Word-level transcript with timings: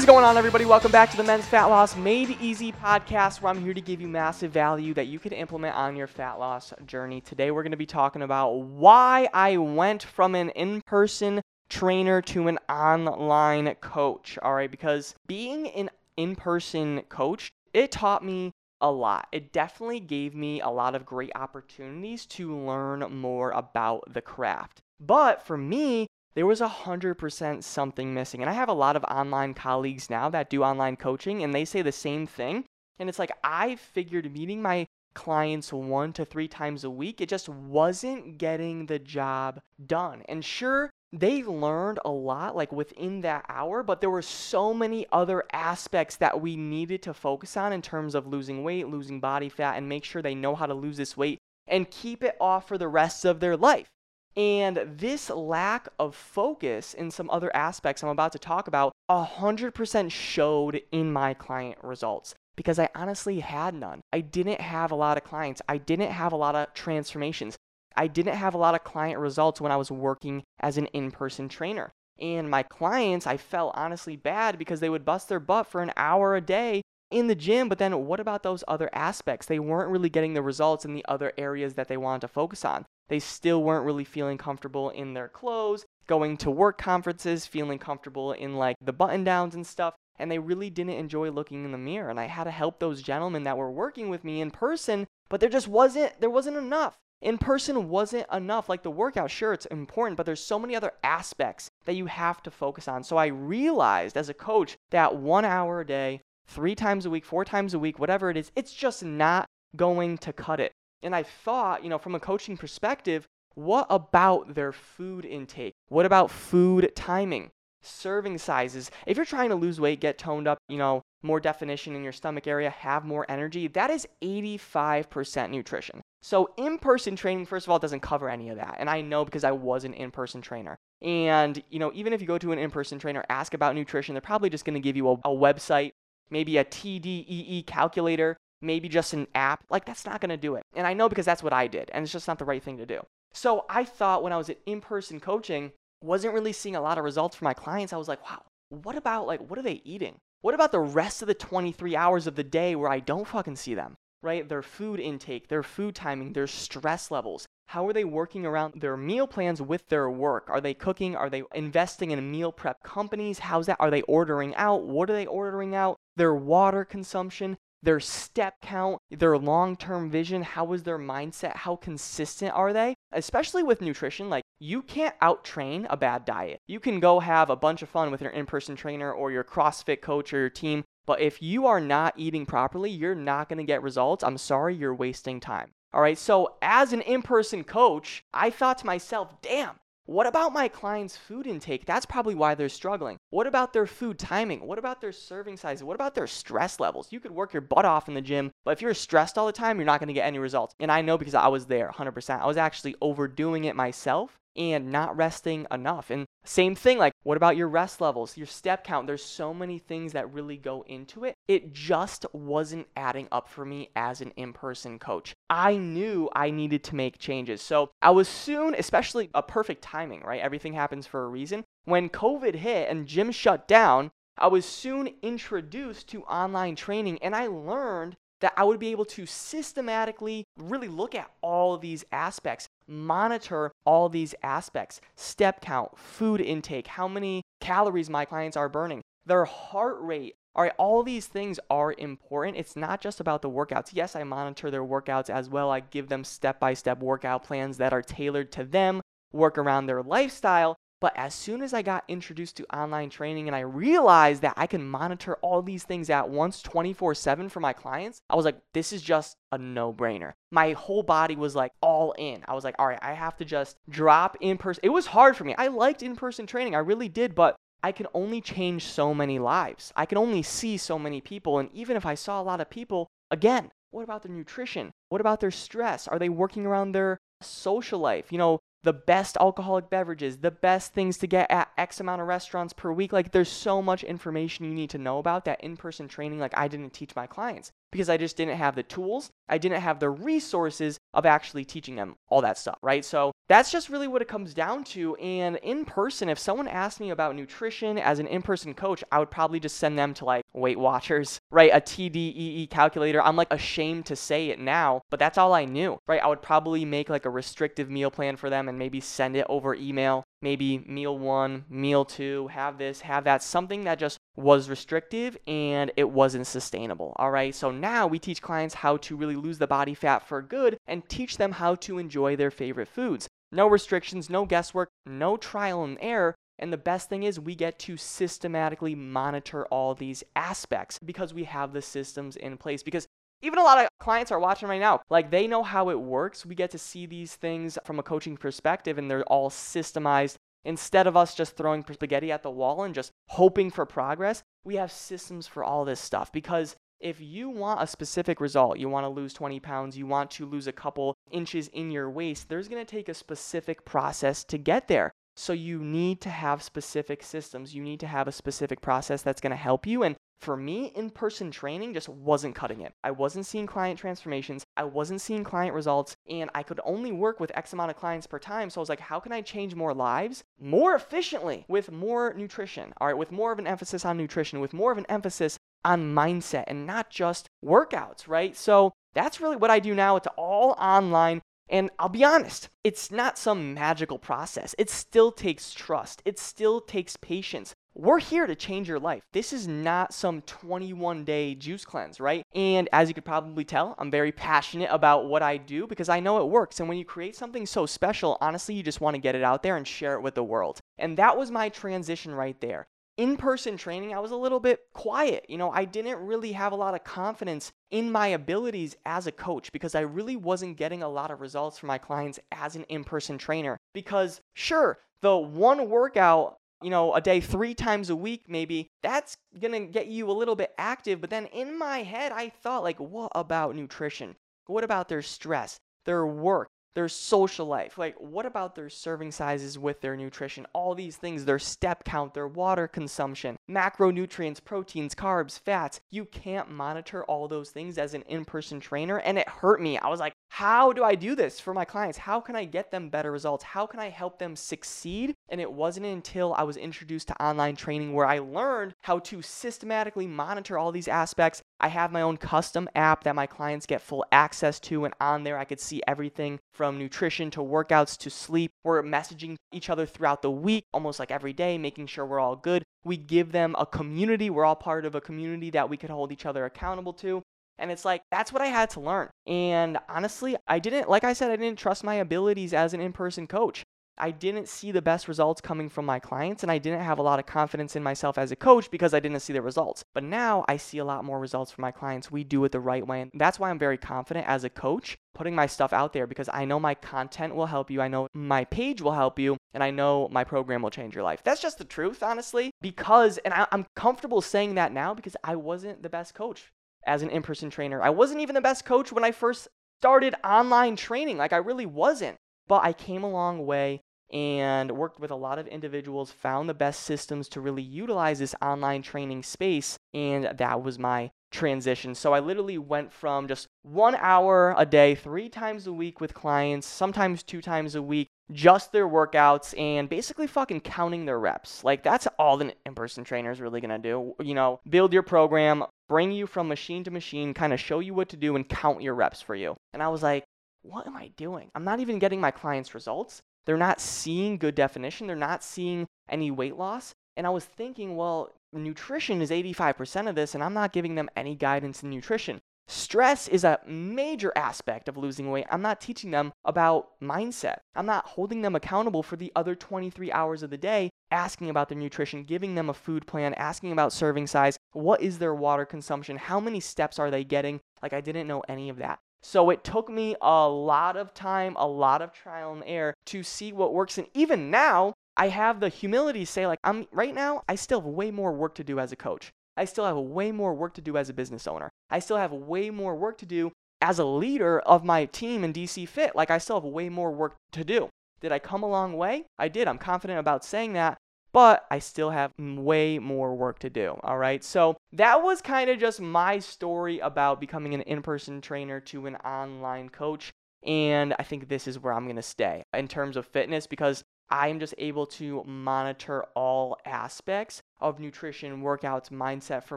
Is 0.00 0.06
going 0.06 0.24
on, 0.24 0.38
everybody? 0.38 0.64
Welcome 0.64 0.90
back 0.90 1.10
to 1.10 1.16
the 1.18 1.24
Men's 1.24 1.44
Fat 1.44 1.66
Loss 1.66 1.94
Made 1.94 2.34
Easy 2.40 2.72
podcast, 2.72 3.42
where 3.42 3.52
I'm 3.52 3.62
here 3.62 3.74
to 3.74 3.82
give 3.82 4.00
you 4.00 4.08
massive 4.08 4.50
value 4.50 4.94
that 4.94 5.08
you 5.08 5.18
can 5.18 5.32
implement 5.32 5.76
on 5.76 5.94
your 5.94 6.06
fat 6.06 6.38
loss 6.38 6.72
journey. 6.86 7.20
Today, 7.20 7.50
we're 7.50 7.62
going 7.62 7.72
to 7.72 7.76
be 7.76 7.84
talking 7.84 8.22
about 8.22 8.52
why 8.62 9.28
I 9.34 9.58
went 9.58 10.02
from 10.02 10.34
an 10.34 10.48
in 10.50 10.80
person 10.80 11.42
trainer 11.68 12.22
to 12.22 12.48
an 12.48 12.58
online 12.70 13.74
coach. 13.82 14.38
All 14.40 14.54
right, 14.54 14.70
because 14.70 15.14
being 15.26 15.68
an 15.68 15.90
in 16.16 16.34
person 16.34 17.02
coach, 17.10 17.50
it 17.74 17.92
taught 17.92 18.24
me 18.24 18.52
a 18.80 18.90
lot. 18.90 19.28
It 19.32 19.52
definitely 19.52 20.00
gave 20.00 20.34
me 20.34 20.62
a 20.62 20.70
lot 20.70 20.94
of 20.94 21.04
great 21.04 21.32
opportunities 21.34 22.24
to 22.26 22.58
learn 22.58 23.00
more 23.14 23.50
about 23.50 24.10
the 24.10 24.22
craft. 24.22 24.80
But 24.98 25.46
for 25.46 25.58
me, 25.58 26.06
there 26.34 26.46
was 26.46 26.60
100% 26.60 27.62
something 27.62 28.14
missing. 28.14 28.40
And 28.40 28.50
I 28.50 28.54
have 28.54 28.68
a 28.68 28.74
lot 28.74 28.96
of 28.96 29.04
online 29.04 29.54
colleagues 29.54 30.10
now 30.10 30.30
that 30.30 30.50
do 30.50 30.62
online 30.62 30.96
coaching, 30.96 31.42
and 31.42 31.54
they 31.54 31.64
say 31.64 31.82
the 31.82 31.92
same 31.92 32.26
thing. 32.26 32.64
And 32.98 33.08
it's 33.08 33.18
like, 33.18 33.32
I 33.42 33.76
figured 33.76 34.32
meeting 34.32 34.62
my 34.62 34.86
clients 35.14 35.72
one 35.72 36.12
to 36.12 36.24
three 36.24 36.48
times 36.48 36.84
a 36.84 36.90
week, 36.90 37.20
it 37.20 37.28
just 37.28 37.48
wasn't 37.48 38.38
getting 38.38 38.86
the 38.86 38.98
job 38.98 39.60
done. 39.84 40.22
And 40.28 40.44
sure, 40.44 40.90
they 41.12 41.42
learned 41.42 41.98
a 42.04 42.10
lot 42.10 42.54
like 42.54 42.70
within 42.70 43.22
that 43.22 43.44
hour, 43.48 43.82
but 43.82 44.00
there 44.00 44.10
were 44.10 44.22
so 44.22 44.72
many 44.72 45.06
other 45.10 45.44
aspects 45.52 46.16
that 46.16 46.40
we 46.40 46.56
needed 46.56 47.02
to 47.02 47.14
focus 47.14 47.56
on 47.56 47.72
in 47.72 47.82
terms 47.82 48.14
of 48.14 48.26
losing 48.26 48.62
weight, 48.62 48.88
losing 48.88 49.18
body 49.18 49.48
fat, 49.48 49.76
and 49.76 49.88
make 49.88 50.04
sure 50.04 50.22
they 50.22 50.34
know 50.34 50.54
how 50.54 50.66
to 50.66 50.74
lose 50.74 50.96
this 50.96 51.16
weight 51.16 51.38
and 51.66 51.90
keep 51.90 52.22
it 52.22 52.36
off 52.40 52.68
for 52.68 52.78
the 52.78 52.88
rest 52.88 53.24
of 53.24 53.40
their 53.40 53.56
life. 53.56 53.88
And 54.36 54.96
this 54.98 55.28
lack 55.28 55.88
of 55.98 56.14
focus 56.14 56.94
in 56.94 57.10
some 57.10 57.28
other 57.30 57.54
aspects 57.54 58.02
I'm 58.02 58.10
about 58.10 58.32
to 58.32 58.38
talk 58.38 58.68
about 58.68 58.92
100% 59.10 60.10
showed 60.10 60.80
in 60.92 61.12
my 61.12 61.34
client 61.34 61.78
results 61.82 62.34
because 62.56 62.78
I 62.78 62.88
honestly 62.94 63.40
had 63.40 63.74
none. 63.74 64.02
I 64.12 64.20
didn't 64.20 64.60
have 64.60 64.92
a 64.92 64.96
lot 64.96 65.16
of 65.16 65.24
clients. 65.24 65.62
I 65.68 65.78
didn't 65.78 66.12
have 66.12 66.32
a 66.32 66.36
lot 66.36 66.54
of 66.54 66.72
transformations. 66.74 67.56
I 67.96 68.06
didn't 68.06 68.36
have 68.36 68.54
a 68.54 68.58
lot 68.58 68.74
of 68.74 68.84
client 68.84 69.18
results 69.18 69.60
when 69.60 69.72
I 69.72 69.76
was 69.76 69.90
working 69.90 70.44
as 70.60 70.78
an 70.78 70.86
in 70.86 71.10
person 71.10 71.48
trainer. 71.48 71.90
And 72.20 72.50
my 72.50 72.62
clients, 72.62 73.26
I 73.26 73.36
felt 73.36 73.72
honestly 73.74 74.14
bad 74.14 74.58
because 74.58 74.80
they 74.80 74.90
would 74.90 75.04
bust 75.04 75.28
their 75.28 75.40
butt 75.40 75.66
for 75.66 75.82
an 75.82 75.92
hour 75.96 76.36
a 76.36 76.40
day 76.40 76.82
in 77.10 77.26
the 77.26 77.34
gym, 77.34 77.68
but 77.68 77.78
then 77.78 78.06
what 78.06 78.20
about 78.20 78.42
those 78.42 78.62
other 78.68 78.88
aspects? 78.92 79.46
They 79.46 79.58
weren't 79.58 79.90
really 79.90 80.10
getting 80.10 80.34
the 80.34 80.42
results 80.42 80.84
in 80.84 80.94
the 80.94 81.04
other 81.08 81.32
areas 81.36 81.74
that 81.74 81.88
they 81.88 81.96
wanted 81.96 82.20
to 82.20 82.28
focus 82.28 82.64
on 82.64 82.84
they 83.10 83.18
still 83.18 83.62
weren't 83.62 83.84
really 83.84 84.04
feeling 84.04 84.38
comfortable 84.38 84.88
in 84.90 85.12
their 85.12 85.28
clothes, 85.28 85.84
going 86.06 86.36
to 86.38 86.50
work 86.50 86.78
conferences, 86.78 87.44
feeling 87.44 87.78
comfortable 87.78 88.32
in 88.32 88.54
like 88.54 88.76
the 88.80 88.92
button 88.92 89.24
downs 89.24 89.54
and 89.54 89.66
stuff. 89.66 89.94
And 90.18 90.30
they 90.30 90.38
really 90.38 90.70
didn't 90.70 90.94
enjoy 90.94 91.30
looking 91.30 91.64
in 91.64 91.72
the 91.72 91.78
mirror. 91.78 92.08
And 92.08 92.20
I 92.20 92.26
had 92.26 92.44
to 92.44 92.50
help 92.50 92.78
those 92.78 93.02
gentlemen 93.02 93.44
that 93.44 93.58
were 93.58 93.70
working 93.70 94.10
with 94.10 94.22
me 94.22 94.40
in 94.40 94.50
person, 94.50 95.06
but 95.28 95.40
there 95.40 95.48
just 95.48 95.66
wasn't, 95.66 96.20
there 96.20 96.30
wasn't 96.30 96.56
enough. 96.56 96.98
In 97.20 97.36
person 97.36 97.88
wasn't 97.88 98.26
enough. 98.32 98.68
Like 98.68 98.82
the 98.82 98.90
workout, 98.90 99.30
sure, 99.30 99.52
it's 99.52 99.66
important, 99.66 100.16
but 100.16 100.24
there's 100.24 100.42
so 100.42 100.58
many 100.58 100.76
other 100.76 100.92
aspects 101.02 101.68
that 101.86 101.96
you 101.96 102.06
have 102.06 102.42
to 102.44 102.50
focus 102.50 102.86
on. 102.86 103.02
So 103.02 103.16
I 103.16 103.26
realized 103.26 104.16
as 104.16 104.28
a 104.28 104.34
coach 104.34 104.76
that 104.90 105.16
one 105.16 105.44
hour 105.44 105.80
a 105.80 105.86
day, 105.86 106.20
three 106.46 106.74
times 106.74 107.06
a 107.06 107.10
week, 107.10 107.24
four 107.24 107.44
times 107.44 107.74
a 107.74 107.78
week, 107.78 107.98
whatever 107.98 108.30
it 108.30 108.36
is, 108.36 108.52
it's 108.54 108.72
just 108.72 109.04
not 109.04 109.46
going 109.76 110.16
to 110.18 110.32
cut 110.32 110.60
it. 110.60 110.72
And 111.02 111.14
I 111.14 111.22
thought, 111.22 111.82
you 111.82 111.90
know, 111.90 111.98
from 111.98 112.14
a 112.14 112.20
coaching 112.20 112.56
perspective, 112.56 113.26
what 113.54 113.86
about 113.90 114.54
their 114.54 114.72
food 114.72 115.24
intake? 115.24 115.74
What 115.88 116.06
about 116.06 116.30
food 116.30 116.92
timing? 116.94 117.50
Serving 117.82 118.38
sizes. 118.38 118.90
If 119.06 119.16
you're 119.16 119.26
trying 119.26 119.48
to 119.48 119.54
lose 119.54 119.80
weight, 119.80 120.00
get 120.00 120.18
toned 120.18 120.46
up, 120.46 120.58
you 120.68 120.76
know, 120.76 121.02
more 121.22 121.40
definition 121.40 121.94
in 121.94 122.02
your 122.02 122.12
stomach 122.12 122.46
area, 122.46 122.70
have 122.70 123.04
more 123.04 123.26
energy, 123.28 123.66
that 123.68 123.90
is 123.90 124.06
85% 124.22 125.50
nutrition. 125.50 126.00
So, 126.22 126.50
in 126.58 126.78
person 126.78 127.16
training, 127.16 127.46
first 127.46 127.66
of 127.66 127.70
all, 127.70 127.78
doesn't 127.78 128.00
cover 128.00 128.28
any 128.28 128.50
of 128.50 128.56
that. 128.56 128.76
And 128.78 128.90
I 128.90 129.00
know 129.00 129.24
because 129.24 129.44
I 129.44 129.52
was 129.52 129.84
an 129.84 129.94
in 129.94 130.10
person 130.10 130.42
trainer. 130.42 130.76
And, 131.00 131.62
you 131.70 131.78
know, 131.78 131.90
even 131.94 132.12
if 132.12 132.20
you 132.20 132.26
go 132.26 132.38
to 132.38 132.52
an 132.52 132.58
in 132.58 132.70
person 132.70 132.98
trainer, 132.98 133.24
ask 133.30 133.54
about 133.54 133.74
nutrition, 133.74 134.14
they're 134.14 134.20
probably 134.20 134.50
just 134.50 134.66
going 134.66 134.74
to 134.74 134.80
give 134.80 134.96
you 134.96 135.08
a, 135.08 135.12
a 135.12 135.30
website, 135.30 135.92
maybe 136.28 136.58
a 136.58 136.64
TDEE 136.64 137.66
calculator, 137.66 138.36
maybe 138.62 138.88
just 138.88 139.12
an 139.12 139.26
app, 139.34 139.64
like 139.70 139.84
that's 139.84 140.04
not 140.04 140.20
going 140.20 140.30
to 140.30 140.36
do 140.36 140.54
it. 140.54 140.62
And 140.74 140.86
I 140.86 140.94
know 140.94 141.08
because 141.08 141.26
that's 141.26 141.42
what 141.42 141.52
I 141.52 141.66
did, 141.66 141.90
and 141.92 142.02
it's 142.02 142.12
just 142.12 142.28
not 142.28 142.38
the 142.38 142.44
right 142.44 142.62
thing 142.62 142.78
to 142.78 142.86
do. 142.86 143.00
So 143.32 143.64
I 143.68 143.84
thought 143.84 144.22
when 144.22 144.32
I 144.32 144.36
was 144.36 144.50
at 144.50 144.58
in-person 144.66 145.20
coaching, 145.20 145.72
wasn't 146.02 146.34
really 146.34 146.52
seeing 146.52 146.76
a 146.76 146.80
lot 146.80 146.98
of 146.98 147.04
results 147.04 147.36
for 147.36 147.44
my 147.44 147.54
clients. 147.54 147.92
I 147.92 147.96
was 147.96 148.08
like, 148.08 148.24
wow, 148.28 148.42
what 148.70 148.96
about 148.96 149.26
like 149.26 149.40
what 149.48 149.58
are 149.58 149.62
they 149.62 149.82
eating? 149.84 150.16
What 150.42 150.54
about 150.54 150.72
the 150.72 150.80
rest 150.80 151.20
of 151.20 151.28
the 151.28 151.34
23 151.34 151.94
hours 151.94 152.26
of 152.26 152.34
the 152.34 152.44
day 152.44 152.74
where 152.74 152.90
I 152.90 153.00
don't 153.00 153.28
fucking 153.28 153.56
see 153.56 153.74
them? 153.74 153.96
Right? 154.22 154.48
Their 154.48 154.62
food 154.62 155.00
intake, 155.00 155.48
their 155.48 155.62
food 155.62 155.94
timing, 155.94 156.32
their 156.32 156.46
stress 156.46 157.10
levels. 157.10 157.46
How 157.68 157.86
are 157.86 157.92
they 157.92 158.04
working 158.04 158.44
around 158.44 158.80
their 158.80 158.96
meal 158.96 159.26
plans 159.26 159.62
with 159.62 159.88
their 159.88 160.10
work? 160.10 160.48
Are 160.48 160.60
they 160.60 160.74
cooking? 160.74 161.14
Are 161.14 161.30
they 161.30 161.42
investing 161.54 162.10
in 162.10 162.30
meal 162.30 162.52
prep 162.52 162.82
companies? 162.82 163.38
How's 163.38 163.66
that? 163.66 163.76
Are 163.80 163.90
they 163.90 164.02
ordering 164.02 164.54
out? 164.56 164.82
What 164.82 165.08
are 165.08 165.14
they 165.14 165.26
ordering 165.26 165.74
out? 165.74 165.96
Their 166.16 166.34
water 166.34 166.84
consumption, 166.84 167.56
their 167.82 168.00
step 168.00 168.54
count, 168.60 169.00
their 169.10 169.38
long 169.38 169.76
term 169.76 170.10
vision, 170.10 170.42
how 170.42 170.72
is 170.72 170.82
their 170.82 170.98
mindset, 170.98 171.56
how 171.56 171.76
consistent 171.76 172.52
are 172.54 172.72
they? 172.72 172.94
Especially 173.12 173.62
with 173.62 173.80
nutrition, 173.80 174.28
like 174.28 174.44
you 174.58 174.82
can't 174.82 175.14
out 175.20 175.44
train 175.44 175.86
a 175.90 175.96
bad 175.96 176.24
diet. 176.24 176.60
You 176.66 176.80
can 176.80 177.00
go 177.00 177.20
have 177.20 177.50
a 177.50 177.56
bunch 177.56 177.82
of 177.82 177.88
fun 177.88 178.10
with 178.10 178.20
your 178.20 178.30
in 178.30 178.46
person 178.46 178.76
trainer 178.76 179.12
or 179.12 179.32
your 179.32 179.44
CrossFit 179.44 180.00
coach 180.02 180.32
or 180.32 180.38
your 180.38 180.50
team, 180.50 180.84
but 181.06 181.20
if 181.20 181.42
you 181.42 181.66
are 181.66 181.80
not 181.80 182.14
eating 182.16 182.46
properly, 182.46 182.90
you're 182.90 183.14
not 183.14 183.48
gonna 183.48 183.64
get 183.64 183.82
results. 183.82 184.22
I'm 184.22 184.38
sorry, 184.38 184.74
you're 184.74 184.94
wasting 184.94 185.40
time. 185.40 185.70
All 185.92 186.00
right, 186.00 186.18
so 186.18 186.56
as 186.62 186.92
an 186.92 187.00
in 187.00 187.22
person 187.22 187.64
coach, 187.64 188.22
I 188.32 188.50
thought 188.50 188.78
to 188.78 188.86
myself, 188.86 189.40
damn, 189.42 189.80
what 190.06 190.26
about 190.26 190.52
my 190.52 190.66
client's 190.66 191.16
food 191.16 191.46
intake? 191.46 191.86
That's 191.86 192.06
probably 192.06 192.34
why 192.34 192.54
they're 192.54 192.68
struggling. 192.68 193.18
What 193.30 193.46
about 193.46 193.72
their 193.72 193.86
food 193.86 194.18
timing? 194.18 194.66
What 194.66 194.78
about 194.78 195.00
their 195.00 195.12
serving 195.12 195.56
size? 195.56 195.84
What 195.84 195.94
about 195.94 196.16
their 196.16 196.26
stress 196.26 196.80
levels? 196.80 197.12
You 197.12 197.20
could 197.20 197.30
work 197.30 197.52
your 197.52 197.60
butt 197.60 197.84
off 197.84 198.08
in 198.08 198.14
the 198.14 198.20
gym, 198.20 198.50
but 198.64 198.72
if 198.72 198.82
you're 198.82 198.94
stressed 198.94 199.38
all 199.38 199.46
the 199.46 199.52
time, 199.52 199.78
you're 199.78 199.86
not 199.86 200.00
going 200.00 200.08
to 200.08 200.14
get 200.14 200.26
any 200.26 200.38
results. 200.38 200.74
And 200.80 200.90
I 200.90 201.02
know 201.02 201.16
because 201.16 201.34
I 201.34 201.46
was 201.48 201.66
there 201.66 201.92
100%. 201.94 202.40
I 202.40 202.46
was 202.46 202.56
actually 202.56 202.96
overdoing 203.00 203.64
it 203.64 203.76
myself 203.76 204.39
and 204.56 204.90
not 204.90 205.16
resting 205.16 205.66
enough. 205.70 206.10
And 206.10 206.26
same 206.44 206.74
thing, 206.74 206.98
like, 206.98 207.12
what 207.22 207.36
about 207.36 207.56
your 207.56 207.68
rest 207.68 208.00
levels, 208.00 208.36
your 208.36 208.46
step 208.46 208.84
count? 208.84 209.06
There's 209.06 209.24
so 209.24 209.52
many 209.52 209.78
things 209.78 210.12
that 210.12 210.32
really 210.32 210.56
go 210.56 210.84
into 210.86 211.24
it. 211.24 211.34
It 211.48 211.72
just 211.72 212.26
wasn't 212.32 212.88
adding 212.96 213.28
up 213.30 213.48
for 213.48 213.64
me 213.64 213.90
as 213.94 214.20
an 214.20 214.32
in 214.36 214.52
person 214.52 214.98
coach. 214.98 215.34
I 215.48 215.76
knew 215.76 216.28
I 216.34 216.50
needed 216.50 216.84
to 216.84 216.96
make 216.96 217.18
changes. 217.18 217.62
So 217.62 217.90
I 218.02 218.10
was 218.10 218.28
soon, 218.28 218.74
especially 218.74 219.30
a 219.34 219.42
perfect 219.42 219.82
timing, 219.82 220.22
right? 220.22 220.40
Everything 220.40 220.72
happens 220.72 221.06
for 221.06 221.24
a 221.24 221.28
reason. 221.28 221.64
When 221.84 222.08
COVID 222.08 222.54
hit 222.54 222.88
and 222.88 223.06
gym 223.06 223.30
shut 223.32 223.68
down, 223.68 224.10
I 224.38 224.46
was 224.46 224.64
soon 224.64 225.10
introduced 225.22 226.08
to 226.08 226.22
online 226.22 226.74
training 226.74 227.18
and 227.20 227.36
I 227.36 227.46
learned 227.46 228.16
that 228.40 228.54
I 228.56 228.64
would 228.64 228.78
be 228.78 228.90
able 228.90 229.04
to 229.04 229.26
systematically 229.26 230.46
really 230.56 230.88
look 230.88 231.14
at 231.14 231.30
all 231.42 231.74
of 231.74 231.82
these 231.82 232.04
aspects, 232.10 232.69
monitor 232.90 233.72
all 233.84 234.08
these 234.08 234.34
aspects 234.42 235.00
step 235.14 235.60
count, 235.60 235.96
food 235.96 236.40
intake, 236.40 236.88
how 236.88 237.08
many 237.08 237.42
calories 237.60 238.10
my 238.10 238.24
clients 238.24 238.56
are 238.56 238.68
burning, 238.68 239.02
their 239.24 239.44
heart 239.44 239.96
rate. 240.00 240.34
All 240.56 240.64
right, 240.64 240.72
all 240.78 241.04
these 241.04 241.26
things 241.26 241.60
are 241.70 241.94
important. 241.96 242.56
It's 242.56 242.74
not 242.74 243.00
just 243.00 243.20
about 243.20 243.40
the 243.40 243.48
workouts. 243.48 243.90
Yes, 243.92 244.16
I 244.16 244.24
monitor 244.24 244.68
their 244.68 244.82
workouts 244.82 245.30
as 245.30 245.48
well. 245.48 245.70
I 245.70 245.78
give 245.78 246.08
them 246.08 246.24
step 246.24 246.58
by 246.58 246.74
step 246.74 246.98
workout 246.98 247.44
plans 247.44 247.76
that 247.76 247.92
are 247.92 248.02
tailored 248.02 248.50
to 248.52 248.64
them, 248.64 249.00
work 249.32 249.56
around 249.56 249.86
their 249.86 250.02
lifestyle. 250.02 250.76
But 251.00 251.16
as 251.16 251.34
soon 251.34 251.62
as 251.62 251.72
I 251.72 251.80
got 251.82 252.04
introduced 252.08 252.56
to 252.58 252.76
online 252.76 253.08
training 253.08 253.48
and 253.48 253.56
I 253.56 253.60
realized 253.60 254.42
that 254.42 254.54
I 254.56 254.66
can 254.66 254.86
monitor 254.86 255.36
all 255.36 255.62
these 255.62 255.84
things 255.84 256.10
at 256.10 256.28
once 256.28 256.60
24 256.60 257.14
7 257.14 257.48
for 257.48 257.60
my 257.60 257.72
clients, 257.72 258.20
I 258.28 258.36
was 258.36 258.44
like, 258.44 258.58
this 258.74 258.92
is 258.92 259.00
just 259.00 259.36
a 259.50 259.58
no 259.58 259.92
brainer. 259.92 260.34
My 260.50 260.72
whole 260.72 261.02
body 261.02 261.36
was 261.36 261.56
like 261.56 261.72
all 261.80 262.12
in. 262.18 262.44
I 262.46 262.54
was 262.54 262.64
like, 262.64 262.74
all 262.78 262.86
right, 262.86 262.98
I 263.00 263.14
have 263.14 263.36
to 263.38 263.44
just 263.44 263.76
drop 263.88 264.36
in 264.40 264.58
person. 264.58 264.80
It 264.84 264.90
was 264.90 265.06
hard 265.06 265.36
for 265.36 265.44
me. 265.44 265.54
I 265.56 265.68
liked 265.68 266.02
in 266.02 266.16
person 266.16 266.46
training, 266.46 266.74
I 266.74 266.78
really 266.78 267.08
did, 267.08 267.34
but 267.34 267.56
I 267.82 267.92
can 267.92 268.06
only 268.12 268.42
change 268.42 268.84
so 268.84 269.14
many 269.14 269.38
lives. 269.38 269.92
I 269.96 270.04
can 270.04 270.18
only 270.18 270.42
see 270.42 270.76
so 270.76 270.98
many 270.98 271.22
people. 271.22 271.58
And 271.58 271.70
even 271.72 271.96
if 271.96 272.04
I 272.04 272.14
saw 272.14 272.40
a 272.40 272.44
lot 272.44 272.60
of 272.60 272.68
people, 272.68 273.08
again, 273.30 273.70
what 273.90 274.02
about 274.02 274.22
their 274.22 274.32
nutrition? 274.32 274.90
What 275.08 275.22
about 275.22 275.40
their 275.40 275.50
stress? 275.50 276.06
Are 276.06 276.18
they 276.18 276.28
working 276.28 276.66
around 276.66 276.92
their 276.92 277.18
social 277.42 277.98
life, 277.98 278.30
you 278.30 278.38
know, 278.38 278.60
the 278.82 278.92
best 278.92 279.36
alcoholic 279.40 279.90
beverages, 279.90 280.38
the 280.38 280.50
best 280.50 280.92
things 280.92 281.18
to 281.18 281.26
get 281.26 281.50
at 281.50 281.70
X 281.76 282.00
amount 282.00 282.22
of 282.22 282.28
restaurants 282.28 282.72
per 282.72 282.92
week. 282.92 283.12
Like, 283.12 283.32
there's 283.32 283.48
so 283.48 283.82
much 283.82 284.04
information 284.04 284.64
you 284.64 284.74
need 284.74 284.90
to 284.90 284.98
know 284.98 285.18
about 285.18 285.44
that 285.44 285.60
in 285.62 285.76
person 285.76 286.08
training, 286.08 286.38
like, 286.38 286.56
I 286.56 286.68
didn't 286.68 286.92
teach 286.92 287.14
my 287.14 287.26
clients 287.26 287.72
because 287.90 288.08
I 288.08 288.16
just 288.16 288.36
didn't 288.36 288.56
have 288.56 288.74
the 288.74 288.82
tools. 288.82 289.30
I 289.48 289.58
didn't 289.58 289.80
have 289.80 289.98
the 289.98 290.10
resources 290.10 290.98
of 291.12 291.26
actually 291.26 291.64
teaching 291.64 291.96
them 291.96 292.16
all 292.28 292.40
that 292.42 292.58
stuff, 292.58 292.78
right? 292.82 293.04
So 293.04 293.32
that's 293.48 293.72
just 293.72 293.88
really 293.88 294.06
what 294.06 294.22
it 294.22 294.28
comes 294.28 294.54
down 294.54 294.84
to. 294.84 295.16
And 295.16 295.56
in 295.56 295.84
person, 295.84 296.28
if 296.28 296.38
someone 296.38 296.68
asked 296.68 297.00
me 297.00 297.10
about 297.10 297.34
nutrition 297.34 297.98
as 297.98 298.18
an 298.18 298.26
in 298.28 298.42
person 298.42 298.74
coach, 298.74 299.02
I 299.10 299.18
would 299.18 299.30
probably 299.30 299.58
just 299.58 299.76
send 299.76 299.98
them 299.98 300.14
to 300.14 300.24
like 300.24 300.44
Weight 300.52 300.78
Watchers, 300.78 301.40
right? 301.50 301.70
A 301.72 301.80
TDEE 301.80 302.70
calculator. 302.70 303.20
I'm 303.22 303.36
like 303.36 303.52
ashamed 303.52 304.06
to 304.06 304.16
say 304.16 304.50
it 304.50 304.60
now, 304.60 305.02
but 305.10 305.18
that's 305.18 305.38
all 305.38 305.52
I 305.52 305.64
knew, 305.64 305.98
right? 306.06 306.22
I 306.22 306.28
would 306.28 306.42
probably 306.42 306.84
make 306.84 307.08
like 307.08 307.24
a 307.24 307.30
restrictive 307.30 307.90
meal 307.90 308.10
plan 308.10 308.36
for 308.36 308.50
them 308.50 308.68
and 308.68 308.78
maybe 308.78 309.00
send 309.00 309.36
it 309.36 309.46
over 309.48 309.74
email 309.74 310.24
maybe 310.42 310.78
meal 310.86 311.18
one, 311.18 311.64
meal 311.68 312.04
two, 312.04 312.48
have 312.48 312.78
this, 312.78 313.02
have 313.02 313.24
that, 313.24 313.42
something 313.42 313.84
that 313.84 313.98
just 313.98 314.18
was 314.36 314.68
restrictive 314.68 315.36
and 315.46 315.90
it 315.96 316.10
wasn't 316.10 316.46
sustainable. 316.46 317.14
All 317.16 317.30
right. 317.30 317.54
So 317.54 317.70
now 317.70 318.06
we 318.06 318.18
teach 318.18 318.42
clients 318.42 318.76
how 318.76 318.96
to 318.98 319.16
really 319.16 319.36
lose 319.36 319.58
the 319.58 319.66
body 319.66 319.94
fat 319.94 320.26
for 320.26 320.40
good 320.42 320.78
and 320.86 321.08
teach 321.08 321.36
them 321.36 321.52
how 321.52 321.74
to 321.76 321.98
enjoy 321.98 322.36
their 322.36 322.50
favorite 322.50 322.88
foods. 322.88 323.28
No 323.52 323.66
restrictions, 323.66 324.30
no 324.30 324.46
guesswork, 324.46 324.88
no 325.04 325.36
trial 325.36 325.82
and 325.84 325.98
error. 326.00 326.34
And 326.58 326.72
the 326.72 326.76
best 326.76 327.08
thing 327.08 327.22
is, 327.22 327.40
we 327.40 327.54
get 327.54 327.78
to 327.80 327.96
systematically 327.96 328.94
monitor 328.94 329.64
all 329.66 329.94
these 329.94 330.22
aspects 330.36 330.98
because 330.98 331.32
we 331.32 331.44
have 331.44 331.72
the 331.72 331.80
systems 331.80 332.36
in 332.36 332.58
place. 332.58 332.82
Because 332.82 333.06
even 333.42 333.58
a 333.58 333.62
lot 333.62 333.78
of 333.78 333.88
clients 333.98 334.30
are 334.30 334.38
watching 334.38 334.68
right 334.68 334.80
now. 334.80 335.00
Like 335.08 335.30
they 335.30 335.46
know 335.46 335.62
how 335.62 335.88
it 335.88 335.98
works. 335.98 336.44
We 336.44 336.54
get 336.54 336.70
to 336.72 336.78
see 336.78 337.06
these 337.06 337.34
things 337.34 337.78
from 337.84 337.98
a 337.98 338.02
coaching 338.02 338.36
perspective 338.36 338.98
and 338.98 339.10
they're 339.10 339.24
all 339.24 339.50
systemized. 339.50 340.36
Instead 340.64 341.06
of 341.06 341.16
us 341.16 341.34
just 341.34 341.56
throwing 341.56 341.84
spaghetti 341.84 342.30
at 342.30 342.42
the 342.42 342.50
wall 342.50 342.82
and 342.82 342.94
just 342.94 343.12
hoping 343.28 343.70
for 343.70 343.86
progress, 343.86 344.42
we 344.64 344.76
have 344.76 344.92
systems 344.92 345.46
for 345.46 345.64
all 345.64 345.84
this 345.84 346.00
stuff 346.00 346.30
because 346.32 346.76
if 347.00 347.18
you 347.20 347.48
want 347.48 347.82
a 347.82 347.86
specific 347.86 348.40
result, 348.40 348.78
you 348.78 348.88
want 348.88 349.04
to 349.04 349.08
lose 349.08 349.32
20 349.32 349.58
pounds, 349.60 349.96
you 349.96 350.06
want 350.06 350.30
to 350.32 350.44
lose 350.44 350.66
a 350.66 350.72
couple 350.72 351.16
inches 351.30 351.68
in 351.68 351.90
your 351.90 352.10
waist, 352.10 352.48
there's 352.48 352.68
going 352.68 352.84
to 352.84 352.90
take 352.90 353.08
a 353.08 353.14
specific 353.14 353.84
process 353.86 354.44
to 354.44 354.58
get 354.58 354.86
there. 354.86 355.10
So 355.34 355.54
you 355.54 355.78
need 355.78 356.20
to 356.22 356.28
have 356.28 356.62
specific 356.62 357.22
systems. 357.22 357.74
You 357.74 357.82
need 357.82 358.00
to 358.00 358.06
have 358.06 358.28
a 358.28 358.32
specific 358.32 358.82
process 358.82 359.22
that's 359.22 359.40
going 359.40 359.52
to 359.52 359.56
help 359.56 359.86
you. 359.86 360.02
And 360.02 360.16
for 360.40 360.56
me, 360.56 360.86
in 360.94 361.10
person 361.10 361.50
training 361.50 361.94
just 361.94 362.08
wasn't 362.08 362.54
cutting 362.54 362.80
it. 362.80 362.94
I 363.04 363.10
wasn't 363.10 363.46
seeing 363.46 363.66
client 363.66 363.98
transformations, 363.98 364.64
I 364.76 364.84
wasn't 364.84 365.20
seeing 365.20 365.44
client 365.44 365.74
results, 365.74 366.16
and 366.28 366.50
I 366.54 366.62
could 366.62 366.80
only 366.84 367.12
work 367.12 367.40
with 367.40 367.52
X 367.54 367.72
amount 367.72 367.90
of 367.90 367.96
clients 367.96 368.26
per 368.26 368.38
time. 368.38 368.70
So 368.70 368.80
I 368.80 368.82
was 368.82 368.88
like, 368.88 369.00
how 369.00 369.20
can 369.20 369.32
I 369.32 369.42
change 369.42 369.74
more 369.74 369.94
lives 369.94 370.42
more 370.58 370.94
efficiently 370.94 371.64
with 371.68 371.92
more 371.92 372.34
nutrition? 372.34 372.92
All 373.00 373.06
right, 373.06 373.16
with 373.16 373.32
more 373.32 373.52
of 373.52 373.58
an 373.58 373.66
emphasis 373.66 374.04
on 374.04 374.16
nutrition, 374.16 374.60
with 374.60 374.72
more 374.72 374.92
of 374.92 374.98
an 374.98 375.06
emphasis 375.08 375.58
on 375.84 376.14
mindset 376.14 376.64
and 376.66 376.86
not 376.86 377.10
just 377.10 377.48
workouts, 377.64 378.28
right? 378.28 378.56
So 378.56 378.92
that's 379.14 379.40
really 379.40 379.56
what 379.56 379.70
I 379.70 379.78
do 379.78 379.94
now. 379.94 380.16
It's 380.16 380.28
all 380.36 380.72
online. 380.72 381.42
And 381.68 381.90
I'll 382.00 382.08
be 382.08 382.24
honest, 382.24 382.68
it's 382.82 383.12
not 383.12 383.38
some 383.38 383.74
magical 383.74 384.18
process. 384.18 384.74
It 384.76 384.90
still 384.90 385.30
takes 385.30 385.72
trust, 385.72 386.20
it 386.24 386.38
still 386.38 386.80
takes 386.80 387.16
patience. 387.16 387.74
We're 387.94 388.20
here 388.20 388.46
to 388.46 388.54
change 388.54 388.88
your 388.88 389.00
life. 389.00 389.24
This 389.32 389.52
is 389.52 389.66
not 389.66 390.14
some 390.14 390.42
21 390.42 391.24
day 391.24 391.56
juice 391.56 391.84
cleanse, 391.84 392.20
right? 392.20 392.44
And 392.54 392.88
as 392.92 393.08
you 393.08 393.14
could 393.14 393.24
probably 393.24 393.64
tell, 393.64 393.96
I'm 393.98 394.12
very 394.12 394.30
passionate 394.30 394.90
about 394.92 395.26
what 395.26 395.42
I 395.42 395.56
do 395.56 395.88
because 395.88 396.08
I 396.08 396.20
know 396.20 396.40
it 396.40 396.48
works. 396.48 396.78
And 396.78 396.88
when 396.88 396.98
you 396.98 397.04
create 397.04 397.34
something 397.34 397.66
so 397.66 397.86
special, 397.86 398.38
honestly, 398.40 398.76
you 398.76 398.84
just 398.84 399.00
want 399.00 399.16
to 399.16 399.20
get 399.20 399.34
it 399.34 399.42
out 399.42 399.64
there 399.64 399.76
and 399.76 399.86
share 399.86 400.14
it 400.14 400.22
with 400.22 400.36
the 400.36 400.44
world. 400.44 400.78
And 400.98 401.16
that 401.16 401.36
was 401.36 401.50
my 401.50 401.68
transition 401.68 402.32
right 402.32 402.58
there. 402.60 402.86
In 403.16 403.36
person 403.36 403.76
training, 403.76 404.14
I 404.14 404.20
was 404.20 404.30
a 404.30 404.36
little 404.36 404.60
bit 404.60 404.80
quiet. 404.94 405.44
You 405.48 405.58
know, 405.58 405.72
I 405.72 405.84
didn't 405.84 406.24
really 406.24 406.52
have 406.52 406.72
a 406.72 406.76
lot 406.76 406.94
of 406.94 407.02
confidence 407.02 407.72
in 407.90 408.12
my 408.12 408.28
abilities 408.28 408.96
as 409.04 409.26
a 409.26 409.32
coach 409.32 409.72
because 409.72 409.96
I 409.96 410.00
really 410.00 410.36
wasn't 410.36 410.76
getting 410.76 411.02
a 411.02 411.08
lot 411.08 411.32
of 411.32 411.40
results 411.40 411.78
for 411.78 411.86
my 411.86 411.98
clients 411.98 412.38
as 412.52 412.76
an 412.76 412.84
in 412.84 413.02
person 413.02 413.36
trainer. 413.36 413.76
Because, 413.92 414.40
sure, 414.54 415.00
the 415.22 415.36
one 415.36 415.90
workout 415.90 416.59
you 416.82 416.90
know, 416.90 417.14
a 417.14 417.20
day 417.20 417.40
three 417.40 417.74
times 417.74 418.10
a 418.10 418.16
week, 418.16 418.44
maybe, 418.48 418.88
that's 419.02 419.36
gonna 419.60 419.80
get 419.86 420.06
you 420.06 420.30
a 420.30 420.32
little 420.32 420.56
bit 420.56 420.72
active. 420.78 421.20
But 421.20 421.30
then 421.30 421.46
in 421.46 421.78
my 421.78 422.02
head, 422.02 422.32
I 422.32 422.48
thought, 422.48 422.82
like, 422.82 422.98
what 422.98 423.32
about 423.34 423.74
nutrition? 423.74 424.36
What 424.66 424.84
about 424.84 425.08
their 425.08 425.22
stress, 425.22 425.78
their 426.06 426.26
work, 426.26 426.68
their 426.94 427.08
social 427.08 427.66
life. 427.66 427.98
Like, 427.98 428.16
what 428.18 428.46
about 428.46 428.74
their 428.74 428.90
serving 428.90 429.32
sizes 429.32 429.78
with 429.78 430.00
their 430.00 430.16
nutrition? 430.16 430.66
All 430.72 430.94
these 430.94 431.16
things, 431.16 431.44
their 431.44 431.58
step 431.58 432.04
count, 432.04 432.34
their 432.34 432.48
water 432.48 432.88
consumption, 432.88 433.56
macronutrients, 433.70 434.62
proteins, 434.62 435.14
carbs, 435.14 435.58
fats. 435.58 436.00
You 436.10 436.24
can't 436.24 436.70
monitor 436.70 437.24
all 437.24 437.48
those 437.48 437.70
things 437.70 437.98
as 437.98 438.14
an 438.14 438.22
in 438.22 438.44
person 438.44 438.80
trainer. 438.80 439.18
And 439.18 439.38
it 439.38 439.48
hurt 439.48 439.80
me. 439.80 439.98
I 439.98 440.08
was 440.08 440.20
like, 440.20 440.34
how 440.48 440.92
do 440.92 441.04
I 441.04 441.14
do 441.14 441.36
this 441.36 441.60
for 441.60 441.72
my 441.72 441.84
clients? 441.84 442.18
How 442.18 442.40
can 442.40 442.56
I 442.56 442.64
get 442.64 442.90
them 442.90 443.08
better 443.08 443.30
results? 443.30 443.62
How 443.62 443.86
can 443.86 444.00
I 444.00 444.08
help 444.08 444.38
them 444.38 444.56
succeed? 444.56 445.34
And 445.48 445.60
it 445.60 445.72
wasn't 445.72 446.06
until 446.06 446.54
I 446.54 446.64
was 446.64 446.76
introduced 446.76 447.28
to 447.28 447.42
online 447.42 447.76
training 447.76 448.12
where 448.12 448.26
I 448.26 448.40
learned 448.40 448.94
how 449.02 449.20
to 449.20 449.42
systematically 449.42 450.26
monitor 450.26 450.76
all 450.76 450.90
these 450.90 451.06
aspects. 451.06 451.62
I 451.78 451.88
have 451.88 452.10
my 452.10 452.22
own 452.22 452.36
custom 452.36 452.88
app 452.96 453.24
that 453.24 453.36
my 453.36 453.46
clients 453.46 453.86
get 453.86 454.02
full 454.02 454.24
access 454.32 454.80
to, 454.80 455.04
and 455.04 455.14
on 455.20 455.44
there 455.44 455.56
I 455.56 455.64
could 455.64 455.80
see 455.80 456.02
everything 456.06 456.58
from 456.80 456.98
nutrition 456.98 457.50
to 457.50 457.60
workouts 457.60 458.16
to 458.16 458.30
sleep. 458.30 458.72
We're 458.84 459.02
messaging 459.02 459.56
each 459.70 459.90
other 459.90 460.06
throughout 460.06 460.40
the 460.40 460.50
week, 460.50 460.86
almost 460.94 461.18
like 461.18 461.30
every 461.30 461.52
day, 461.52 461.76
making 461.76 462.06
sure 462.06 462.24
we're 462.24 462.40
all 462.40 462.56
good. 462.56 462.84
We 463.04 463.18
give 463.18 463.52
them 463.52 463.76
a 463.78 463.84
community. 463.84 464.48
We're 464.48 464.64
all 464.64 464.76
part 464.76 465.04
of 465.04 465.14
a 465.14 465.20
community 465.20 465.68
that 465.72 465.90
we 465.90 465.98
could 465.98 466.08
hold 466.08 466.32
each 466.32 466.46
other 466.46 466.64
accountable 466.64 467.12
to. 467.12 467.42
And 467.78 467.90
it's 467.90 468.06
like, 468.06 468.22
that's 468.30 468.50
what 468.50 468.62
I 468.62 468.68
had 468.68 468.88
to 468.90 469.00
learn. 469.00 469.28
And 469.46 469.98
honestly, 470.08 470.56
I 470.66 470.78
didn't, 470.78 471.10
like 471.10 471.22
I 471.22 471.34
said, 471.34 471.50
I 471.50 471.56
didn't 471.56 471.78
trust 471.78 472.02
my 472.02 472.14
abilities 472.14 472.72
as 472.72 472.94
an 472.94 473.02
in 473.02 473.12
person 473.12 473.46
coach. 473.46 473.82
I 474.20 474.30
didn't 474.30 474.68
see 474.68 474.92
the 474.92 475.02
best 475.02 475.28
results 475.28 475.60
coming 475.60 475.88
from 475.88 476.04
my 476.04 476.18
clients, 476.18 476.62
and 476.62 476.70
I 476.70 476.78
didn't 476.78 477.02
have 477.02 477.18
a 477.18 477.22
lot 477.22 477.38
of 477.38 477.46
confidence 477.46 477.96
in 477.96 478.02
myself 478.02 478.38
as 478.38 478.52
a 478.52 478.56
coach 478.56 478.90
because 478.90 479.14
I 479.14 479.20
didn't 479.20 479.40
see 479.40 479.52
the 479.52 479.62
results. 479.62 480.04
But 480.14 480.24
now 480.24 480.64
I 480.68 480.76
see 480.76 480.98
a 480.98 481.04
lot 481.04 481.24
more 481.24 481.40
results 481.40 481.72
from 481.72 481.82
my 481.82 481.90
clients. 481.90 482.30
We 482.30 482.44
do 482.44 482.64
it 482.64 482.72
the 482.72 482.80
right 482.80 483.06
way. 483.06 483.22
And 483.22 483.30
that's 483.34 483.58
why 483.58 483.70
I'm 483.70 483.78
very 483.78 483.98
confident 483.98 484.46
as 484.46 484.64
a 484.64 484.70
coach 484.70 485.16
putting 485.34 485.54
my 485.54 485.66
stuff 485.66 485.92
out 485.92 486.12
there 486.12 486.26
because 486.26 486.50
I 486.52 486.64
know 486.64 486.78
my 486.78 486.94
content 486.94 487.54
will 487.54 487.66
help 487.66 487.90
you. 487.90 488.00
I 488.00 488.08
know 488.08 488.28
my 488.34 488.64
page 488.64 489.00
will 489.00 489.12
help 489.12 489.38
you, 489.38 489.56
and 489.72 489.82
I 489.82 489.90
know 489.90 490.28
my 490.30 490.44
program 490.44 490.82
will 490.82 490.90
change 490.90 491.14
your 491.14 491.24
life. 491.24 491.42
That's 491.42 491.62
just 491.62 491.78
the 491.78 491.84
truth, 491.84 492.22
honestly. 492.22 492.70
Because, 492.82 493.38
and 493.38 493.54
I, 493.54 493.66
am 493.72 493.86
comfortable 493.96 494.42
saying 494.42 494.74
that 494.74 494.92
now 494.92 495.14
because 495.14 495.36
I 495.42 495.56
wasn't 495.56 496.02
the 496.02 496.10
best 496.10 496.34
coach 496.34 496.72
as 497.06 497.22
an 497.22 497.30
in 497.30 497.42
person 497.42 497.70
trainer. 497.70 498.02
I 498.02 498.10
wasn't 498.10 498.40
even 498.40 498.54
the 498.54 498.60
best 498.60 498.84
coach 498.84 499.12
when 499.12 499.24
I 499.24 499.32
first 499.32 499.68
started 500.00 500.34
online 500.44 500.96
training. 500.96 501.38
Like, 501.38 501.52
I 501.52 501.58
really 501.58 501.86
wasn't. 501.86 502.36
But 502.68 502.84
I 502.84 502.92
came 502.92 503.24
a 503.24 503.30
long 503.30 503.66
way 503.66 504.00
and 504.32 504.92
worked 504.92 505.20
with 505.20 505.30
a 505.30 505.36
lot 505.36 505.58
of 505.58 505.66
individuals, 505.66 506.30
found 506.30 506.68
the 506.68 506.74
best 506.74 507.02
systems 507.02 507.48
to 507.50 507.60
really 507.60 507.82
utilize 507.82 508.38
this 508.38 508.54
online 508.62 509.02
training 509.02 509.42
space. 509.42 509.98
And 510.14 510.50
that 510.56 510.82
was 510.82 510.98
my 510.98 511.30
transition. 511.50 512.14
So 512.14 512.32
I 512.32 512.40
literally 512.40 512.78
went 512.78 513.12
from 513.12 513.48
just 513.48 513.66
one 513.82 514.14
hour 514.16 514.74
a 514.78 514.86
day, 514.86 515.14
three 515.14 515.48
times 515.48 515.86
a 515.86 515.92
week 515.92 516.20
with 516.20 516.34
clients, 516.34 516.86
sometimes 516.86 517.42
two 517.42 517.60
times 517.60 517.94
a 517.94 518.02
week, 518.02 518.28
just 518.52 518.92
their 518.92 519.08
workouts 519.08 519.78
and 519.78 520.08
basically 520.08 520.46
fucking 520.46 520.80
counting 520.80 521.24
their 521.24 521.38
reps. 521.38 521.84
Like 521.84 522.02
that's 522.02 522.26
all 522.38 522.60
an 522.60 522.72
in-person 522.86 523.24
trainer 523.24 523.50
is 523.50 523.60
really 523.60 523.80
to 523.80 523.98
do. 523.98 524.34
You 524.40 524.54
know, 524.54 524.80
build 524.88 525.12
your 525.12 525.22
program, 525.22 525.84
bring 526.08 526.32
you 526.32 526.46
from 526.46 526.68
machine 526.68 527.04
to 527.04 527.10
machine, 527.10 527.54
kind 527.54 527.72
of 527.72 527.80
show 527.80 528.00
you 528.00 528.14
what 528.14 528.28
to 528.30 528.36
do 528.36 528.56
and 528.56 528.68
count 528.68 529.02
your 529.02 529.14
reps 529.14 529.42
for 529.42 529.54
you. 529.54 529.76
And 529.92 530.02
I 530.02 530.08
was 530.08 530.22
like, 530.22 530.44
what 530.82 531.06
am 531.06 531.16
I 531.16 531.30
doing? 531.36 531.70
I'm 531.74 531.84
not 531.84 532.00
even 532.00 532.18
getting 532.18 532.40
my 532.40 532.50
clients 532.50 532.94
results. 532.94 533.42
They're 533.66 533.76
not 533.76 534.00
seeing 534.00 534.58
good 534.58 534.74
definition. 534.74 535.26
They're 535.26 535.36
not 535.36 535.62
seeing 535.62 536.06
any 536.28 536.50
weight 536.50 536.76
loss. 536.76 537.12
And 537.36 537.46
I 537.46 537.50
was 537.50 537.64
thinking, 537.64 538.16
well, 538.16 538.52
nutrition 538.72 539.40
is 539.40 539.50
85% 539.50 540.28
of 540.28 540.34
this, 540.34 540.54
and 540.54 540.62
I'm 540.62 540.74
not 540.74 540.92
giving 540.92 541.14
them 541.14 541.30
any 541.36 541.54
guidance 541.54 542.02
in 542.02 542.10
nutrition. 542.10 542.60
Stress 542.88 543.46
is 543.46 543.62
a 543.62 543.78
major 543.86 544.52
aspect 544.56 545.08
of 545.08 545.16
losing 545.16 545.48
weight. 545.48 545.66
I'm 545.70 545.80
not 545.80 546.00
teaching 546.00 546.32
them 546.32 546.52
about 546.64 547.10
mindset. 547.22 547.78
I'm 547.94 548.06
not 548.06 548.26
holding 548.26 548.62
them 548.62 548.74
accountable 548.74 549.22
for 549.22 549.36
the 549.36 549.52
other 549.54 549.76
23 549.76 550.32
hours 550.32 550.64
of 550.64 550.70
the 550.70 550.76
day, 550.76 551.10
asking 551.30 551.70
about 551.70 551.88
their 551.88 551.98
nutrition, 551.98 552.42
giving 552.42 552.74
them 552.74 552.90
a 552.90 552.94
food 552.94 553.28
plan, 553.28 553.54
asking 553.54 553.92
about 553.92 554.12
serving 554.12 554.48
size, 554.48 554.76
what 554.92 555.22
is 555.22 555.38
their 555.38 555.54
water 555.54 555.84
consumption, 555.84 556.36
how 556.36 556.58
many 556.58 556.80
steps 556.80 557.20
are 557.20 557.30
they 557.30 557.44
getting. 557.44 557.80
Like, 558.02 558.12
I 558.12 558.20
didn't 558.20 558.48
know 558.48 558.64
any 558.68 558.88
of 558.88 558.96
that. 558.96 559.20
So 559.42 559.70
it 559.70 559.84
took 559.84 560.08
me 560.10 560.36
a 560.40 560.68
lot 560.68 561.16
of 561.16 561.32
time, 561.32 561.76
a 561.76 561.86
lot 561.86 562.22
of 562.22 562.32
trial 562.32 562.72
and 562.72 562.82
error 562.86 563.14
to 563.26 563.42
see 563.42 563.72
what 563.72 563.94
works. 563.94 564.18
And 564.18 564.26
even 564.34 564.70
now, 564.70 565.14
I 565.36 565.48
have 565.48 565.80
the 565.80 565.88
humility 565.88 566.40
to 566.40 566.46
say, 566.46 566.66
like, 566.66 566.78
I'm 566.84 567.06
right 567.12 567.34
now, 567.34 567.62
I 567.68 567.74
still 567.74 568.00
have 568.00 568.06
way 568.06 568.30
more 568.30 568.52
work 568.52 568.74
to 568.76 568.84
do 568.84 568.98
as 568.98 569.12
a 569.12 569.16
coach. 569.16 569.50
I 569.76 569.86
still 569.86 570.04
have 570.04 570.16
way 570.16 570.52
more 570.52 570.74
work 570.74 570.94
to 570.94 571.00
do 571.00 571.16
as 571.16 571.30
a 571.30 571.34
business 571.34 571.66
owner. 571.66 571.88
I 572.10 572.18
still 572.18 572.36
have 572.36 572.52
way 572.52 572.90
more 572.90 573.16
work 573.16 573.38
to 573.38 573.46
do 573.46 573.72
as 574.02 574.18
a 574.18 574.24
leader 574.24 574.80
of 574.80 575.04
my 575.04 575.24
team 575.26 575.64
in 575.64 575.72
DC 575.72 576.08
Fit, 576.08 576.34
like 576.34 576.50
I 576.50 576.58
still 576.58 576.80
have 576.80 576.84
way 576.84 577.08
more 577.08 577.30
work 577.30 577.56
to 577.72 577.84
do. 577.84 578.08
Did 578.40 578.52
I 578.52 578.58
come 578.58 578.82
a 578.82 578.88
long 578.88 579.16
way? 579.16 579.44
I 579.58 579.68
did. 579.68 579.86
I'm 579.86 579.98
confident 579.98 580.38
about 580.38 580.64
saying 580.64 580.94
that, 580.94 581.18
but 581.52 581.84
I 581.90 581.98
still 581.98 582.30
have 582.30 582.52
way 582.58 583.18
more 583.18 583.54
work 583.54 583.78
to 583.80 583.90
do. 583.90 584.18
All 584.22 584.38
right. 584.38 584.62
So 584.62 584.96
that 585.12 585.42
was 585.42 585.60
kind 585.60 585.90
of 585.90 585.98
just 585.98 586.20
my 586.20 586.58
story 586.58 587.18
about 587.18 587.60
becoming 587.60 587.94
an 587.94 588.02
in 588.02 588.22
person 588.22 588.60
trainer 588.60 589.00
to 589.00 589.26
an 589.26 589.36
online 589.36 590.08
coach. 590.08 590.52
And 590.84 591.34
I 591.38 591.42
think 591.42 591.68
this 591.68 591.86
is 591.86 591.98
where 591.98 592.12
I'm 592.12 592.24
going 592.24 592.36
to 592.36 592.42
stay 592.42 592.82
in 592.94 593.08
terms 593.08 593.36
of 593.36 593.46
fitness 593.46 593.86
because 593.86 594.22
I 594.50 594.68
am 594.68 594.80
just 594.80 594.94
able 594.98 595.26
to 595.26 595.62
monitor 595.64 596.44
all 596.56 596.96
aspects 597.04 597.82
of 598.00 598.18
nutrition, 598.18 598.82
workouts, 598.82 599.30
mindset 599.30 599.84
for 599.84 599.96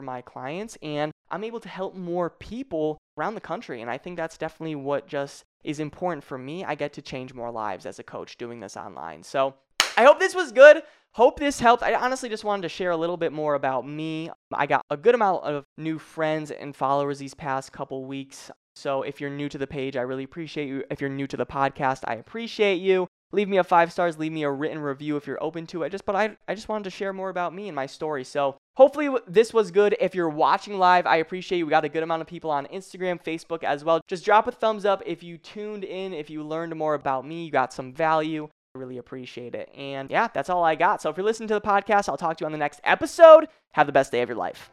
my 0.00 0.20
clients. 0.20 0.78
And 0.82 1.10
I'm 1.30 1.42
able 1.42 1.60
to 1.60 1.68
help 1.68 1.96
more 1.96 2.30
people 2.30 2.98
around 3.18 3.34
the 3.34 3.40
country. 3.40 3.80
And 3.80 3.90
I 3.90 3.98
think 3.98 4.16
that's 4.16 4.38
definitely 4.38 4.76
what 4.76 5.08
just 5.08 5.44
is 5.64 5.80
important 5.80 6.22
for 6.22 6.38
me. 6.38 6.64
I 6.64 6.74
get 6.74 6.92
to 6.94 7.02
change 7.02 7.34
more 7.34 7.50
lives 7.50 7.86
as 7.86 7.98
a 7.98 8.04
coach 8.04 8.36
doing 8.36 8.60
this 8.60 8.76
online. 8.76 9.22
So 9.22 9.54
I 9.96 10.04
hope 10.04 10.18
this 10.18 10.34
was 10.34 10.50
good. 10.50 10.82
Hope 11.12 11.38
this 11.38 11.60
helped. 11.60 11.84
I 11.84 11.94
honestly 11.94 12.28
just 12.28 12.42
wanted 12.42 12.62
to 12.62 12.68
share 12.68 12.90
a 12.90 12.96
little 12.96 13.16
bit 13.16 13.32
more 13.32 13.54
about 13.54 13.86
me. 13.86 14.30
I 14.52 14.66
got 14.66 14.84
a 14.90 14.96
good 14.96 15.14
amount 15.14 15.44
of 15.44 15.62
new 15.78 16.00
friends 16.00 16.50
and 16.50 16.74
followers 16.74 17.20
these 17.20 17.34
past 17.34 17.70
couple 17.70 18.04
weeks. 18.04 18.50
So 18.74 19.02
if 19.02 19.20
you're 19.20 19.30
new 19.30 19.48
to 19.48 19.58
the 19.58 19.68
page, 19.68 19.96
I 19.96 20.00
really 20.00 20.24
appreciate 20.24 20.66
you. 20.66 20.82
If 20.90 21.00
you're 21.00 21.10
new 21.10 21.28
to 21.28 21.36
the 21.36 21.46
podcast, 21.46 22.00
I 22.06 22.14
appreciate 22.14 22.80
you. 22.80 23.06
Leave 23.30 23.48
me 23.48 23.58
a 23.58 23.64
five 23.64 23.92
stars, 23.92 24.18
leave 24.18 24.32
me 24.32 24.42
a 24.42 24.50
written 24.50 24.80
review 24.80 25.16
if 25.16 25.28
you're 25.28 25.42
open 25.42 25.66
to 25.68 25.84
it. 25.84 25.90
Just 25.90 26.04
but 26.04 26.16
I 26.16 26.36
I 26.48 26.56
just 26.56 26.68
wanted 26.68 26.84
to 26.84 26.90
share 26.90 27.12
more 27.12 27.30
about 27.30 27.54
me 27.54 27.68
and 27.68 27.76
my 27.76 27.86
story. 27.86 28.24
So 28.24 28.56
hopefully 28.76 29.10
this 29.28 29.54
was 29.54 29.70
good. 29.70 29.96
If 30.00 30.16
you're 30.16 30.28
watching 30.28 30.78
live, 30.78 31.06
I 31.06 31.16
appreciate 31.16 31.58
you. 31.58 31.66
We 31.66 31.70
got 31.70 31.84
a 31.84 31.88
good 31.88 32.02
amount 32.02 32.22
of 32.22 32.28
people 32.28 32.50
on 32.50 32.66
Instagram, 32.66 33.22
Facebook 33.22 33.62
as 33.62 33.84
well. 33.84 34.00
Just 34.08 34.24
drop 34.24 34.48
a 34.48 34.52
thumbs 34.52 34.84
up 34.84 35.02
if 35.06 35.22
you 35.22 35.38
tuned 35.38 35.84
in, 35.84 36.12
if 36.12 36.28
you 36.28 36.42
learned 36.42 36.74
more 36.74 36.94
about 36.94 37.24
me, 37.24 37.44
you 37.44 37.52
got 37.52 37.72
some 37.72 37.92
value. 37.92 38.48
Really 38.74 38.98
appreciate 38.98 39.54
it. 39.54 39.70
And 39.76 40.10
yeah, 40.10 40.26
that's 40.34 40.50
all 40.50 40.64
I 40.64 40.74
got. 40.74 41.00
So 41.00 41.08
if 41.08 41.16
you're 41.16 41.24
listening 41.24 41.46
to 41.48 41.54
the 41.54 41.60
podcast, 41.60 42.08
I'll 42.08 42.16
talk 42.16 42.38
to 42.38 42.42
you 42.42 42.46
on 42.46 42.52
the 42.52 42.58
next 42.58 42.80
episode. 42.82 43.46
Have 43.74 43.86
the 43.86 43.92
best 43.92 44.10
day 44.10 44.20
of 44.20 44.28
your 44.28 44.36
life. 44.36 44.72